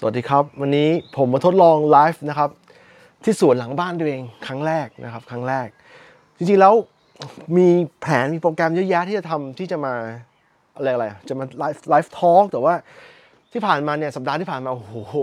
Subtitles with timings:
[0.00, 2.50] สวัสดีครับ วันนี้ผมมาทดลองไลฟ์นะครับ
[3.24, 5.68] ที่สวนหลังบ้านตัวเองครั้งแรกนะครับ ครั้งแรก
[6.36, 6.74] จริงๆแล้ว
[7.56, 7.68] มี
[8.00, 9.94] แผนมีโปรแกรมเยอะแยะที่จะทำที่จะมา
[10.76, 12.74] อะไรอะไรจะมา live live talk แต่ว่า
[13.52, 15.14] ที่ผ่านมาเนี่ยสัปดาห์ที่ผ่านมาโอ้โห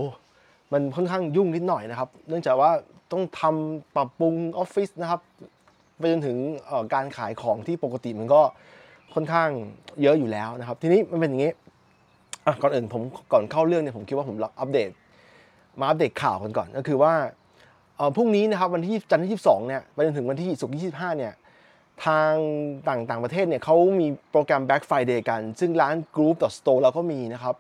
[0.74, 2.72] มันค่อนข้างยุ่งนิดหน่อยนะครับ เนื่องจากว่า
[3.12, 5.22] ต้องทำปรับปรุงออฟฟิศนะครับ
[5.98, 6.38] ไปจนถึง
[6.94, 8.42] การขายของที่ปกติมันก็
[9.14, 9.50] ค่อนข้าง
[10.02, 11.52] เยอะอยู่แล้วนะครับ ทีนี้มันเป็นอย่างนี้
[12.46, 13.02] อะก่อนอื่นผม
[13.32, 14.90] ก่อนเข้าเรื่องเนี่ยผมคิดว่าผมอัปเดต
[15.80, 17.14] มาอัปเดตข่าวกันก่อนก็คือว่า
[18.16, 21.34] พรุ่งนี้นะครับวันที่จันทร์ที่ 22 เนี่ยไปจนถึงวันที่ศุกร์ที่ 25 เนี่ย
[22.06, 22.34] ทาง
[22.88, 27.56] ต่างต่างประเทศเนี่ยเขามีโปรแกรม Black Friday กัน ซึ่งร้าน Group Store เราก็มีนะครับ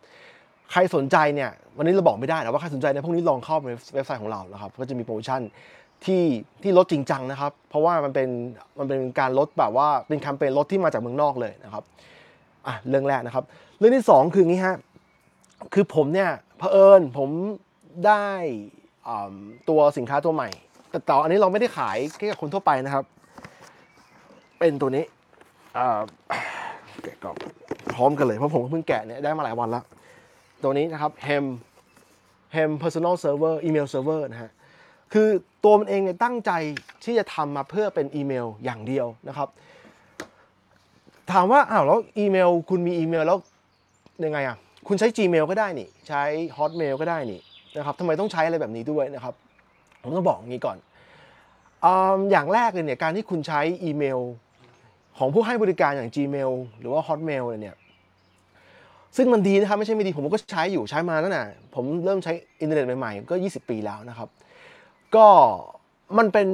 [0.71, 5.41] ใครสนใจเนี่ยวันนี้เราบอกไม่ได้นะว่าใครสนใจเนี่ยพวกนี้ลองเข้าไปเว็บไซต์ของเรานะครับ ก็จะมีโปรโมชั่น
[6.05, 6.23] ที่
[6.63, 8.29] ที่ลดจริงจังนะครับ เพราะว่ามันเป็น
[8.79, 11.83] มันเป็นการลดแบบว่าเป็นแคมเปญลดที่มาจากเมืองนอกเลยนะครับ
[12.67, 13.43] อะเรื่องแรกนะครับ
[13.77, 14.75] เรื่องที่สองคืองนี้ฮะ
[15.73, 17.29] คือผมเนี่ยเผอิญผม
[18.07, 18.27] ได้
[19.69, 20.49] ตัวสินค้าตัวใหม่
[20.89, 23.03] แต่ต่ออันนี้เราไม่ได้ขายแค่กับคนทั่วไปนะครับ
[24.59, 25.03] เป็นตัวนี้
[25.77, 25.99] อ่า
[27.03, 27.35] แกะกล่อง
[27.93, 29.83] พร้อมกันเลย เพราะผมเพิ่งแกะเนี่ยได้มาหลายวันแล้ว
[30.63, 31.45] ตัวนี้นะครับ Hem
[32.55, 34.51] Hem Personal Server Email Server นะฮะ
[35.13, 35.29] คือ
[35.63, 36.51] ตัวมันเองเนี่ยตั้งใจ
[37.03, 39.49] ที่จะทำมาเพื่อเป็นอีเมลอย่างเดียวนะครับ
[41.31, 43.37] ถามว่าอ้าวแล้วอีเมล คุณมีอีเมลแล้ว
[44.25, 44.57] ยังไงอะ
[44.87, 46.23] คุณใช้ Gmail ก็ได้นี่ ใช้
[46.57, 47.39] Hotmail ก็ได้นี่
[47.77, 49.33] นะครับทำไมต้องใช้อะไรแบบนี้ด้วยนะครับ
[50.01, 50.77] ผมต้องบอกอย่างนี้ก่อน
[51.85, 51.87] อ
[52.31, 54.19] อย่างแรกเลยเนี่ยการที่คุณใช้อีเมล
[55.17, 57.75] ของผู้ให้บริการอย่าง Gmail หรือว่า Hotmail เนี่ย
[59.17, 61.43] ซึ่งมันดีนะครับไม่ใช่ไม่ดีผมก็ใช้อยู่ใช้มาตั้งแต่
[61.75, 64.29] ผมเริ่มใช้อินเทอร์เน็ตใหม่ๆ ก็ 20 ปีแล้วนะครับ
[65.15, 65.25] ก็
[66.17, 66.47] มันเป็น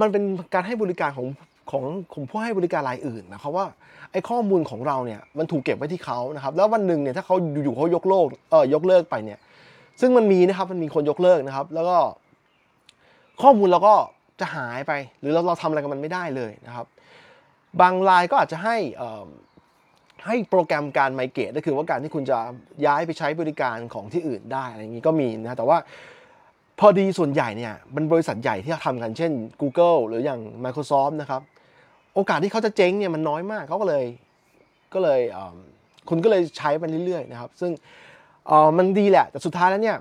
[0.00, 0.22] มันเป็น
[0.54, 1.26] การให้บริการของ
[1.70, 3.66] ของของผู้ให้บริการรายอื่นนะครับว่า
[4.12, 9.38] ไอ้ข้อมูลของเราเนี่ยมันถูกเก็บไว้ที่เขานะครับแล้ววันหนึ่งเนี่ยถ้าเขาอยู่ๆเขายกเลิกเออยกเลิกไปเนี่ย
[10.00, 11.96] ซึ่งมันมีนะครับมันมีคนยกเลิกนะครับ แล้วก็
[13.42, 13.94] ข้อมูลเราก็
[14.40, 16.86] จะหายไป หรือเราเราทำอะไรกับมันไม่ได้เลยนะครับ
[17.80, 19.26] บางรายก็อาจจะให้อ่อ
[20.26, 22.38] ให้โปรแกรมการ migrate ก็คือว่าการที่คุณจะ
[22.86, 25.78] ย้ายไปใช้บริการของที่อื่นได้อะไรอย่างนี้ก็มีนะแต่ว่า
[26.80, 31.42] พอดีส่วนใหญ่เนี่ยมันบริษัทใหญ่ที่ทำกันเช่น Google หรืออย่าง Microsoft นะครับ
[32.16, 34.04] โอกาสที่เขาจะเจ๊งเนี่ยมันน้อยมากเขาก็เลย
[34.94, 37.70] ก็เลยเคุณก็เลยใช้ไปเรื่อยๆนะครับ ซึ่ง
[38.78, 39.96] มันดีแหละ แต่สุดท้ายแล้วเนี่ย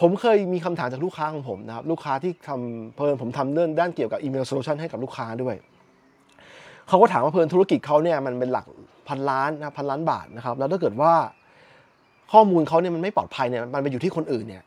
[0.00, 5.54] ผมเคยมีคำถามจากลูกค้าของผมนะครับ ลูกค้าที่ทำเพลินผมทำเรื่องด้านเกี่ยวกับอีเมล solution ให้กับลูกค้าด้วย
[6.88, 8.66] เขาก็ถามว่าเพลินธุรกิจเขาเนี่ยมันเป็นหลัก
[9.08, 11.12] พันล้านนะพันล้านบาทนะครับ แล้วถ้าเกิดว่า
[12.32, 14.62] ข้อมูลเขาเนี่ยมันไม่ปลอดภัยเนี่ยมันไปอยู่ที่คนอื่นเนี่ย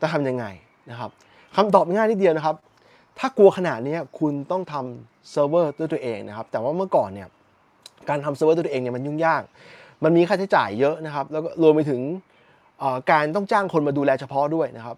[0.00, 0.44] จะทำยังไง
[0.90, 1.10] นะครับ
[1.56, 2.56] คำตอบง่ายนิดเดียวนะครับ
[3.18, 7.28] ถ้ากลัวขนาดนี้คุณต้องทำเซิร์ฟเวอร์ด้วยตัวเองนะครับ แต่ว่าเมื่อก่อนเนี่ย
[8.08, 9.42] การทำเซิร์ฟเวอร์ด้วยตัวเองเนี่ยมันยุ่งยาก
[10.04, 12.00] มันมีค่าใช้จ่ายเยอะนะครับ แล้วก็รวมไปถึง
[13.10, 14.96] การต้องจ้างคนมาดูแลเฉพาะด้วยนะครับ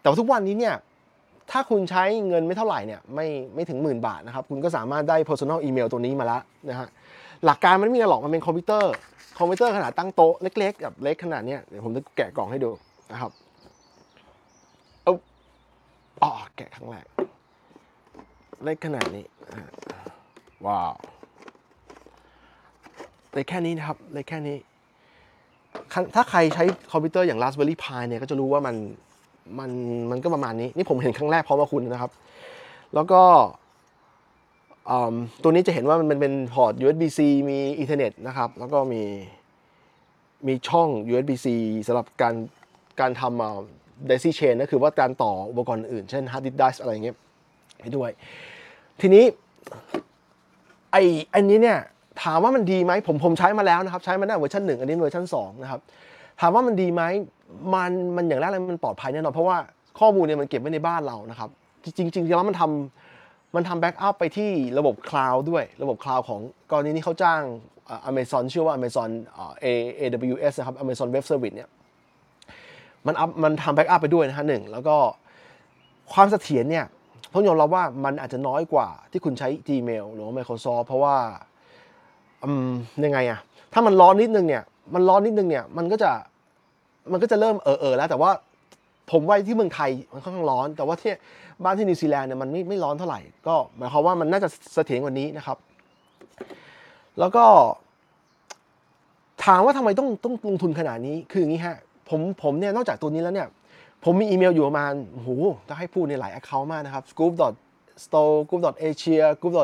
[0.00, 0.74] แต่ว่าทุกวันนี้เนี่ย
[1.50, 6.88] ถ้าคุณใช้เงินไม่เท่าไหร่เนี่ยไม่ไม่ถึงหมื่นบาทนะครับ คุณก็สามารถได้ personal email ตัวนี้มาแล้วนะฮะ
[7.44, 8.92] หลักการมันไม่มีอะไรหรอกมันเป็นคอมพิวเตอร์
[9.38, 12.70] คอมพิวเตอร์ขนาดตั้งโต๊ะเล็กๆแบบเล็กขนาดเนี้ยเดี๋ยวผมจะแกะกล่องให้ดู
[13.12, 13.30] นะครับ
[16.22, 17.06] อ๋อแกะครั้งแรก
[18.64, 19.62] เล็กขนาดนี้อ่า
[20.66, 20.94] ว้าว
[23.32, 24.56] เล็กแค่นี้นะครับเล็กแค่นี้
[25.92, 28.76] คันถ้าใครใช้คอมพิวเตอร์อย่าง Raspberry Pi เนี่ยก็จะรู้ว่ามัน
[29.58, 29.70] มัน
[30.10, 32.10] มันก็ประมาณนี้ นี่ผมเห็นครั้งแรกพร้อมกับคุณนะครับ
[32.94, 33.22] แล้วก็
[34.90, 39.02] อืมตัวนี้จะเห็นว่ามันเป็นพอร์ต USB-C มี Ethernet นะครับ แล้วก็มี
[40.46, 41.46] มีช่อง USB-C
[41.86, 42.34] สำหรับการ
[43.00, 47.16] การทำ daisy chain ก็คือว่าการต่ออุปกรณ์อื่น เช่น hard disk drive อะไรอย่างเงี้ย
[47.82, 48.10] ให้ด้วย
[49.00, 49.24] ทีนี้
[50.92, 50.96] ไอ
[51.34, 51.78] อันนี้เนี่ย
[52.22, 55.80] ถามว่ามันดีไหมผมผมใช้มาแล้วนะครับ ใช้มาตั้งแต่เวอร์ชันหนึ่งอันนี้เวอร์ชันสองนะครับ
[56.40, 57.02] ถามว่ามันดีไหม
[57.74, 59.56] มันมันอย่างแรกเลยมันปลอดภัยแน่นอนเพราะว่า
[59.98, 61.50] ข้อมูลเนี่ยมันเก็บไว้ในบ้านเรานะครับ
[61.84, 67.40] จริงจริงแล้วมันทำมันทำ backup ไปที่ระบบคลาวด์ด้วยระบบคลาวด์ของกรณีนี้เขาจ้าง
[68.06, 69.66] อเมซอนชื่อว่า Amazon เอ่อ A
[70.00, 71.68] AWS นะครับ Amazon Web Service เนี่ย
[73.06, 74.96] มันอัพมันทำ backup ไปด้วยนะฮะหนึ่งแล้วก็
[76.12, 76.84] ความเสถียรเนี่ย
[77.34, 81.16] ต้องยอมรับว่ามันอาจจะน้อยกว่าที่คุณใช้ Gmail หรือว่า Microsoft เพราะว่า
[82.44, 82.70] อืม
[83.04, 83.38] ยังไงอะ
[83.72, 84.62] ถ้ามันร้อนนิดนึงเนี่ย
[84.94, 86.10] มันร้อนนิดนึงเนี่ย มันก็จะ
[87.12, 88.30] มันก็จะเริ่มเออเออแล้ว แต่ว่า
[89.10, 91.12] ผมไว้ที่เมืองไทยมันค่อนข้างร้อน แต่ว่าที่
[91.64, 95.58] บ้านที่นิวซีแลนด์เนี่ยมันไม่ไม่ร้อนเท่าไหร่ ก็หมายความว่ามันน่าจะเสถียรกว่านี้นะครับ
[97.18, 97.44] แล้วก็
[99.44, 101.76] ถามว่าทำไมต้องต้องลงทุนขนาดนี้ คืออย่างนี้ฮะ
[102.08, 103.48] ผมผมเนี่ยนอกจากตัวนี้แล้วเนี่ย
[104.08, 105.28] ผมมีอีเมลอยู่ประมาณโอ้โห
[105.68, 107.32] ถ้าให้พูดในหลาย account มากนะครับ scoop
[108.04, 109.54] store group asia group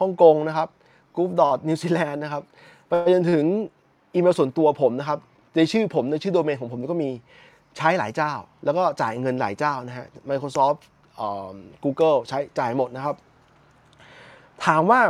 [0.00, 0.68] ฮ่องกงนะครับ
[1.16, 1.30] group
[1.68, 2.42] new zealand นะครับ
[2.88, 3.44] ไปจนถึง
[4.14, 5.18] อีเมลส่วนตัวผมนะครับ
[5.56, 7.10] ในชื่อผมในชื่อโดเมนของผมก็มี
[7.76, 8.32] ใช้หลายเจ้า
[8.64, 10.78] แล้วก็จ่ายเงินหลายเจ้านะฮะ Microsoft
[11.84, 13.16] Google ใช้จ่ายหมดนะครับ
[14.66, 15.00] ถามว่า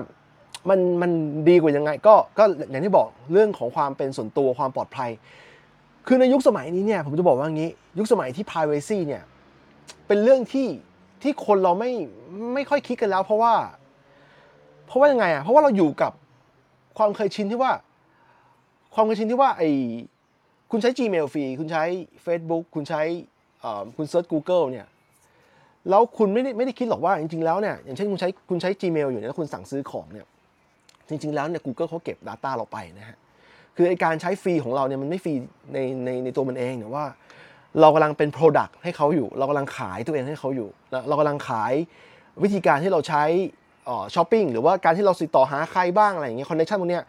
[0.69, 1.11] มันมัน
[1.49, 5.11] ดีกว่ายังไงก็ก็อย่างที่บอกเรื่องของความเป็นส่วนตัวความปลอดภัย
[6.07, 9.23] คือในยุคสมัยนี้เนี่ยผมจะบอกว่างี้ ยุคสมัยที่ privacy เนี่ย
[10.07, 10.69] เป็นเรื่องที่
[11.23, 11.91] ที่คนเราไม่
[12.55, 13.55] ไม่ค่อยคิดกันแล้ว เพราะว่า
[14.87, 16.13] เพราะว่ายังไงอะเพราะว่าเราอยู่กับ
[16.99, 17.73] ความเคยชินที่ว่า
[18.95, 19.63] ความเคยชินที่ว่าไอ
[20.71, 21.85] คุณใช้ Gmail ฟรีคุณใช้
[22.25, 23.03] Facebook คุณใช้
[23.97, 24.87] คุณเซิร์ช Google เนี่ย
[25.89, 30.27] แล้วคุณไม่ได้ไม่ได้คิดหรอกว่าจริงๆแล้วเนี่ยอย่างเช่นคุณใช้คุณใช้ Gmail อยู่เนี่ยแล้วคุณสั่งซื้อของเนี่ย
[31.09, 33.17] จริงๆแล้วเนี่ย Google เขาเก็บ Data เราไปนะฮะ
[33.77, 35.35] คือไอการใช้ฟรีของเราเนี่ยมันไม่ฟรี
[35.73, 37.05] ในในในตัวมันเองแต่ว่า
[37.81, 40.69] เรากำลังเป็น Product ให้เขาอยู่ เรากำลังขายตัวเองให้เขาอยู่
[41.09, 41.73] เรากำลังขาย
[42.43, 43.23] วิธีการที่เราใช้
[44.15, 47.05] ช้อปปิ้งหรือว่าการที่เราติดต่อหาใครบ้างอะไรอย่างเงี้ย connection พวกเนี้ย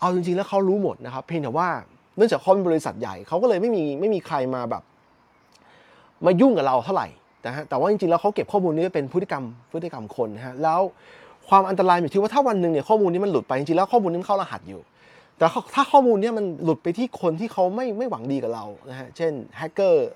[0.00, 1.68] เอาจริงๆแล้วเขารู้หมดนะครับ เพียงแต่ว่า
[2.16, 4.82] เนื่องจากเขาเป็นบริษัทใหญ่เขาก็เลยไม่มีไม่มีใครมาแบบ
[6.26, 7.08] มายุ่งกับเราเท่าไหร่
[7.46, 10.80] นะฮะแต่ว่าจริงๆแล้วเขาเก็บข้อมูลนี้เป็นพฤติกรรมพฤติกรรมคนนะฮะแล้ว
[11.48, 14.80] ความอันตรายอยู่ที่ว่าถ้าวันหนึ่งเนี่ยข้อมูลนี้มันหลุดไปจริงๆแล้วข้อมูลนี้มันเข้ารหัสอยู่
[15.40, 20.08] แต่ถ้าข้อมูลเนี้ยมันหลุดไปที่คนที่เขาไม่ไม่หวังดีกับเรานะฮะเช่นแฮกเกอร์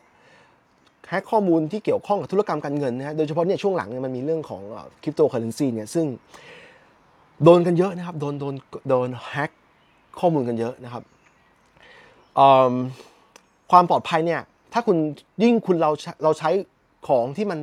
[1.09, 4.62] แฮกข้อมูลที่เกี่ยวข้องกับธุรกรรมการเงินนะฮะโดยเฉพาะเนี่ยช่วงหลังเนี่ยมันมีเรื่องของ
[5.03, 6.06] คริปโตเคอเรนซีเนี่ยซึ่ง
[7.44, 8.55] โดนกันเยอะนะครับโดนโดน
[8.88, 9.50] โดนแฮก
[10.21, 11.03] ข้อมูลกันเยอะนะครับ
[13.70, 14.41] ความปลอดภัยเนี่ย
[14.73, 14.97] ถ้าคุณ
[15.43, 15.91] ยิ่งคุณเรา
[16.23, 16.50] เราใช้
[17.09, 17.61] ของที่มัน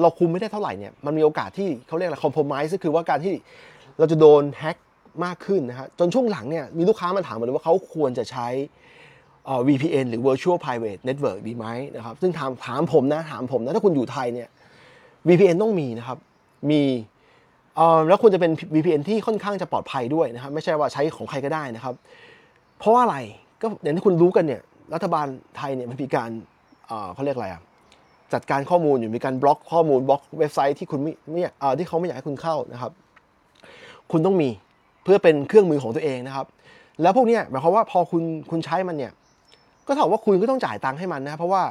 [0.00, 3.34] เราคุมไม่ได้เท่าไหร่เนี่ยมันมีโอกาสที่เขาเรียกอะไรคอมโพมไ s e ก็คือว่าการที่
[3.98, 4.76] เราจะโดนแฮก
[5.24, 8.48] มากขึ้นนะฮะจนช่วงหลังเนี่ยมีลูกค้ามาถามมาเลยว่าเขาควรจะใช้
[9.68, 11.66] VPN หรือ Virtual Private Network ดีไหม
[11.96, 14.48] นะครับซึ่งถามถามผมนะถามผมนะถ้าคุณอยู่ไทยเนี่ย
[15.28, 16.18] VPN ต้องมีนะครับ
[16.70, 16.82] มี
[18.08, 21.94] แล้วควรจะเป็น VPN ที่ค่อนข้างจะปลอดภัยด้วยนะครับไม่ใช่ว่าใช้ของใครก็ได้นะครับ
[22.78, 23.18] เพราะว่าอะไร
[23.62, 24.62] ก็อย่างที่คุณรู้กันเนี่ย
[24.94, 25.26] รัฐบาล
[25.56, 26.30] ไทยเนี่ยมันมีการ
[27.14, 27.62] เขาเรียกอะไรอะ
[28.32, 31.42] จัดการข้อมูลอยู่มีการบล็อกข้อมูลบล็อกเว็บไซต์ที่คุณไม่ไม่
[31.78, 32.92] ที่เขาไม่อยากให้คุณเข้านะครับ
[34.10, 34.48] คุณต้องมี
[35.06, 36.46] เพื่อเป็นเครื่องมือของตัวเองนะครับ
[37.02, 39.12] แล้วพวกนี้หมายความว่าพอคุณคุณใช้มันเนี่ย
[39.86, 41.62] ก็เท่าว่าคุณก็ต้องจ่ายตังค์ให้มันนะเพราะว่า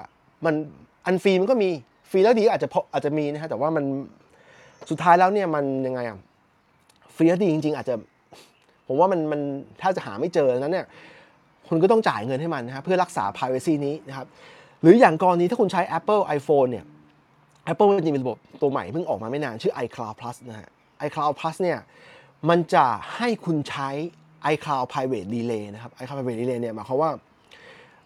[0.46, 0.54] มัน
[1.06, 1.70] อันฟรีมันก็มี
[2.10, 3.84] ฟรีแล้วดีอาจจะอาจจะมีนะฮะแต่ว่ามัน
[4.90, 6.18] สุดท้ายแล้วเนี่ยมันยังไงอะ
[7.16, 7.96] ฟรีแล้วดีจริง ๆ อาจจะ
[8.88, 9.42] ผมว่ามันมัน
[9.82, 10.86] ถ้าจะหาไม่เจอนั้นเนี่ย
[11.68, 14.28] คุณก็ต้องจ่ายเงินให้มันนะฮะเพื่อรักษา privacy นี้นะครับ
[14.82, 16.86] หรืออย่างกรณีถ้าคุณใช้ Apple iPhone เนี่ย
[17.72, 20.70] Apple จริงๆมีระบบตัวใหม่เพิ่งออกมาไม่นานชื่อ iCloud Plus นะฮะ
[21.06, 21.78] iCloud Plus เนี่ย
[22.50, 23.90] มันจะให้คุณใช้
[24.54, 27.12] iCloud Private Relay นะครับ iCloud Private Relay เนี่ยหมายความว่า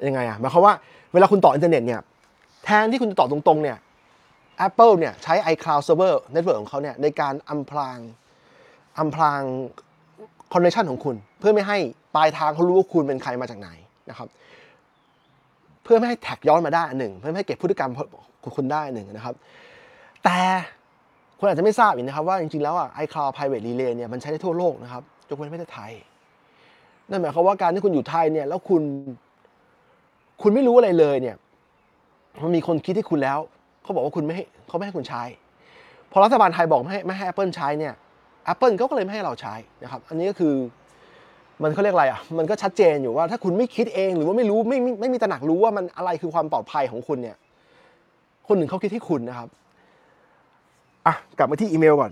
[0.08, 0.74] ยังไงอะหมายความว่า
[1.14, 2.02] เวลาคุณต่ออินเทอร์เน็ตเนี่ย
[2.64, 3.78] แทนที่คุณจะต่อตรงๆเนี่ย
[4.68, 7.98] Apple เนี่ยใช้ iCloud Server Network ของเขาเนี่ยในการอำพราง
[8.98, 9.42] อำพราง
[10.54, 11.78] คอนเนคชันของคุณ เพื่อไม่ให้
[12.16, 13.70] ปลายทางเขารู้ว่าคุณเป็นใครมาจากไหน
[14.10, 14.28] นะครับ
[15.84, 17.92] เพื่อไม่ให้แท็กย้อนมาได้อันหนึ่ง เพื่อไม่ให้เก็บพฤติกรรม
[18.44, 19.36] ของคุณได้อันหนึ่งนะครับ
[20.24, 20.40] แต่
[21.40, 25.92] คุณอาจจะไม่ทราบอีกนะครับว่าจริงๆแล้วอะ iCloud Private Relay เนี่ยมันใช้ได้ทั่วโลกนะครับยกเว้นประเทศไทย
[27.10, 28.82] นั่นหมายความว่าการที่คุณอยู่ไทยเนี่ยแล้วคุณ
[30.42, 31.36] คุณไม่รู้อะไรเลยเนี่ย
[32.44, 33.40] มันมีคนคิดที่คุณแล้ว
[33.84, 35.24] เขาบอกว่าคุณไม่ให้เขาไม่ให้คุณใช้
[36.12, 37.94] พอรัฐบาลไทยบอกไม่ให้ไม่ให้ Apple ใช้เนี่ย
[38.52, 40.56] Apple ก็เลยไม่ให้เราใช้นะครับอันนี้ก็คือ
[41.64, 47.38] มันเขาเรียกอะไรอะมันก็ชัดเจนอยู่ว่าถ้าคุณไม่คิดเองหรือว่าไม่รู้ไม่ไม่ไม่มีตระหนักรู้ว่ามันอะไรคือความปลอดภัยของคุณเนี่ย
[48.48, 49.50] คนหนึ่งเขาคิดที่คุณนะครับ
[51.40, 52.12] กลับมาที่อีเมลก่อน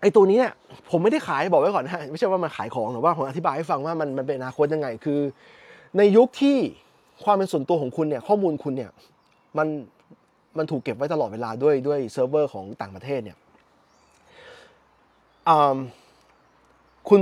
[0.00, 0.52] ไอตัวนี้เนี่ย
[0.90, 5.20] ผมไม่ได้ขายบอกไว้ก่อนนะไม่ใช่ว่ามันขายของหรือว่าผมอธิบายให้ฟังว่ามันมันเป็นอนาคตยังไงคือ
[5.98, 6.56] ในยุคที่
[7.24, 8.90] ความเป็นส่วนตัวของคุณเนี่ยข้อมูลคุณเนี่ย
[9.58, 9.68] มัน
[10.58, 13.36] มันถูกเก็บไว้ตลอดเวลาด้วยด้วยเซิร์ฟเวอร์ของต่างประเทศเนี่ย
[17.08, 17.20] คุณ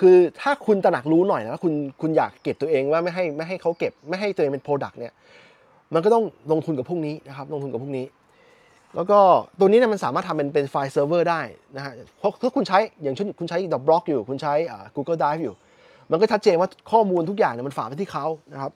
[0.00, 5.12] คือถ้าคุณตระหนักรู้หน่อยนะคุณคุณอยากเก็บตัวเองว่าไม่ให้ไม่ให้เขาเก็บ ไม่ให้ตัวเองเป็น product เนี่ย
[5.94, 8.06] มันก็ต้องลงทุนกับพวกนี้นะครับลงทุนกับพวกนี้
[8.96, 9.18] แล้วก็
[9.58, 11.40] ตัวนี้เนี่ยมันสามารถทำเป็นเป็น file server ได้
[11.76, 14.54] นะฮะเพราะถ้าคุณใช้อย่างเช่นคุณใช้ดับบล็อกอยู่ คุณใช้
[14.96, 15.54] Google Drive อยู่
[16.10, 18.72] มันก็ชัดเจนว่าข้อมูลทุกอย่างเนี่ยมันฝากไปที่เขานะครับ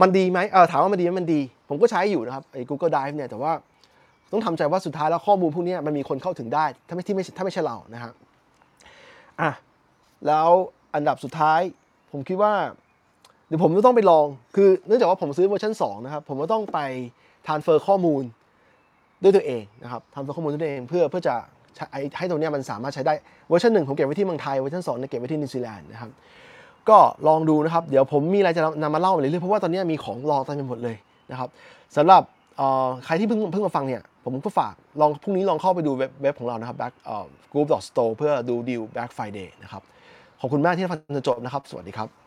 [0.00, 3.52] มันดีไหมเออถามว่ามันดีไหมมันดี ผมก็ใช้อยู่นะครับไอ้ Google Drive เนี่ยแต่ว่า
[4.32, 8.12] ต้องทำใจว่าสุดท้ายแล้วข้อมูลพวกนี้มันมีคนเข้าถึงได้ถ้าไม่ที่ไม่ถ้าไม่ใช่เรานะครับ
[9.40, 9.50] อะ
[10.26, 10.48] แล้ว
[10.94, 11.60] อันดับสุดท้าย
[12.12, 12.52] ผมคิดว่า
[13.46, 14.26] เดี๋ยวผมจะต้องไปลอง
[14.56, 16.78] คือเนื่องจากว่าผมซื้อเวอร์ชัน2นะครับผมก็ต้องไป
[17.46, 18.22] transfer ข้อมูล
[19.22, 21.34] ด้วยตัวเองนะครับ transfer ข้อมูลด้วยตัวเองเพื่อเพื่อจะ
[22.18, 23.14] ให้ตรงนี้มันสามารถใช้ได้
[23.48, 26.10] เวอร์ชันหนึ่งผมเก็บไว้ที่เมืองไทยเวอร์ชันสองเนี่ยเก็บไว้ที่นิวซีแลนด์นะครับ
[26.88, 30.96] ก็ลองดูนะครับ เดี๋ยวผมมีอะไรจะนำมาเล่าเรื่อยๆเพราะว่าตอนนี้มีของรอเต็มไปหมดเลย
[31.30, 31.48] นะครับ
[31.96, 32.22] สำหรับ
[33.04, 36.92] ใครที่เพิ่งเพิ่งมาฟังเนี่ยผมก็ฝากลองพรุ่งนี้ลองเข้าไปดูเว็บเว็บของเรานะครับ back
[37.52, 39.82] group store เพื่อดูดีล back Friday นะครับ
[40.40, 42.25] ขอบคุณมากที่ฟังจนจบนะครับ สวัสดีครับ